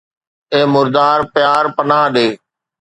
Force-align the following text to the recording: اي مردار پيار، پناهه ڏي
اي 0.53 0.61
مردار 0.73 1.19
پيار، 1.33 1.63
پناهه 1.75 2.07
ڏي 2.15 2.27